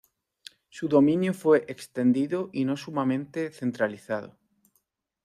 [0.69, 4.35] Su dominio fue extendido y no sumamente centralizado.